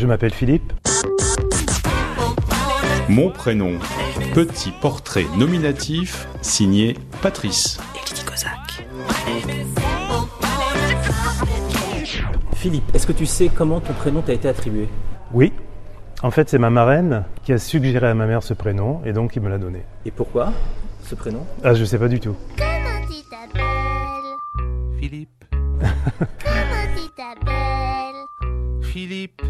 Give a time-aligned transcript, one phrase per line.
[0.00, 0.72] Je m'appelle Philippe.
[3.10, 3.72] Mon prénom,
[4.32, 7.78] petit portrait nominatif signé Patrice.
[12.54, 14.88] Philippe, est-ce que tu sais comment ton prénom t'a été attribué?
[15.34, 15.52] Oui.
[16.22, 19.36] En fait, c'est ma marraine qui a suggéré à ma mère ce prénom et donc
[19.36, 19.82] il me l'a donné.
[20.06, 20.54] Et pourquoi
[21.02, 21.44] ce prénom?
[21.62, 22.36] Ah, je sais pas du tout.
[22.56, 24.98] Comment tu t'appelles?
[24.98, 25.44] Philippe,
[25.78, 28.24] Comment tu t'appelles?
[28.80, 29.42] Philippe,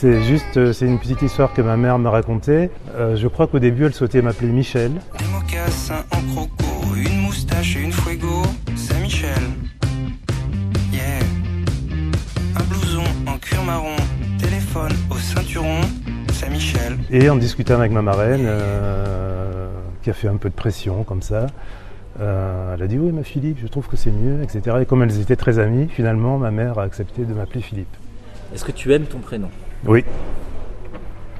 [0.00, 2.70] C'est juste, euh, c'est une petite histoire que ma mère m'a racontée.
[2.94, 4.92] Euh, je crois qu'au début, elle souhaitait m'appeler Michel.
[4.92, 8.40] des mocassins en croco, une moustache et une fuego,
[8.74, 9.42] Saint-Michel.
[10.90, 11.18] Yeah.
[12.56, 13.94] Un blouson en cuir marron,
[14.38, 15.82] téléphone au ceinturon,
[16.32, 16.96] Saint-Michel.
[17.10, 19.68] Et en discutant avec ma marraine, euh,
[20.02, 21.48] qui a fait un peu de pression comme ça,
[22.20, 24.78] euh, elle a dit oui, ma Philippe, je trouve que c'est mieux, etc.
[24.80, 27.94] Et comme elles étaient très amies, finalement, ma mère a accepté de m'appeler Philippe.
[28.54, 29.50] Est-ce que tu aimes ton prénom?
[29.86, 30.04] Oui,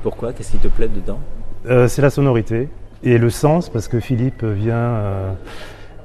[0.03, 0.33] Pourquoi?
[0.33, 1.19] Qu'est-ce qui te plaît dedans?
[1.67, 2.69] Euh, c'est la sonorité
[3.03, 5.33] et le sens, parce que Philippe vient, euh,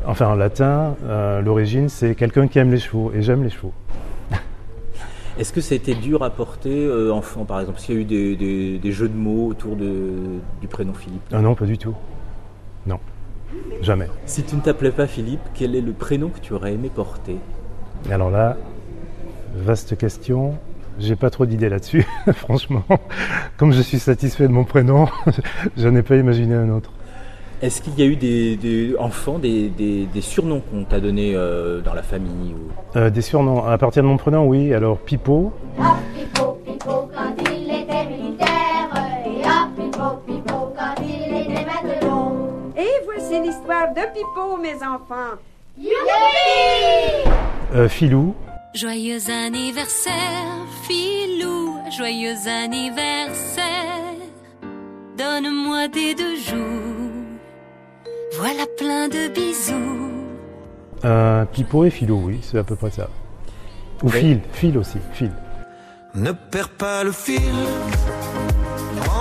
[0.05, 3.71] enfin en latin, euh, l'origine c'est quelqu'un qui aime les chevaux, et j'aime les chevaux.
[5.39, 7.79] Est-ce que ça a été dur à porter enfant par exemple?
[7.79, 11.21] Qu'il y a eu des, des- des jeux de mots autour de- du prénom Philippe?
[11.31, 11.95] Ah non, pas du tout.
[12.85, 12.99] Non,
[13.81, 14.07] jamais.
[14.25, 17.37] Si tu ne t'appelais pas Philippe, quel est le prénom que tu aurais aimé porter?
[18.11, 18.57] Alors là,
[19.55, 20.57] vaste question.
[20.99, 22.83] J'ai pas trop d'idées là-dessus, franchement.
[23.57, 25.07] Comme je suis satisfait de mon prénom,
[25.77, 26.91] je n'ai pas imaginé un autre.
[27.61, 31.33] Est-ce qu'il y a eu des, des enfants, des, des- des surnoms qu'on t'a donnés
[31.35, 32.97] euh, dans la famille ou...
[32.97, 33.65] Euh, des surnoms.
[33.65, 34.73] À partir de mon prénom, oui.
[34.73, 35.85] Alors Pipo, Hop,
[36.17, 38.89] pipo, pipo, quand il était militaire.
[39.25, 42.71] Et hop, pipo, pipo, quand il était matelot.
[42.77, 45.35] Et voici l'histoire de Pipo, mes enfants.
[45.77, 47.29] Youpi
[47.73, 48.35] euh, Filou,
[48.73, 50.13] Joyeux anniversaire,
[50.87, 54.13] Filou, joyeux anniversaire.
[55.17, 57.13] Donne-moi des deux jours,
[58.37, 60.11] voilà plein de bisous.
[61.05, 63.09] euh, Pipo et Filou, oui, c'est à peu près ça.
[64.03, 64.19] Ou Oui.
[64.19, 65.31] Phil, Phil aussi, Phil.
[66.13, 67.41] Ne perds pas le fil.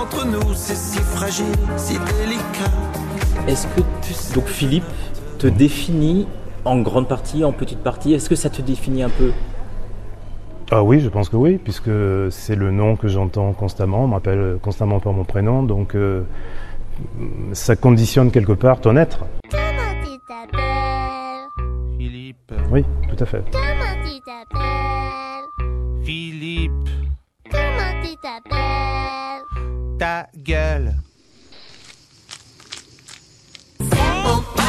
[0.01, 1.45] Entre nous, c'est si fragile,
[1.77, 2.71] si délicat.
[3.47, 4.33] Est-ce que tu...
[4.33, 4.83] donc Philippe
[5.39, 6.27] te définit
[6.65, 9.31] en grande partie, en petite partie Est-ce que ça te définit un peu?
[10.71, 11.91] Ah oui, je pense que oui, puisque
[12.31, 16.23] c'est le nom que j'entends constamment, on m'appelle constamment par mon prénom, donc euh,
[17.53, 19.25] ça conditionne quelque part ton être.
[19.51, 19.61] Comment
[20.03, 21.49] tu t'appelles?
[21.99, 22.53] Philippe.
[22.71, 23.43] Oui, tout à fait.
[23.51, 25.45] Comment tu t'appelles?
[26.03, 26.89] Philippe.
[27.51, 29.43] Comment tu t'appelles?
[29.99, 30.95] Ta gueule.
[33.81, 34.65] Oh, oh,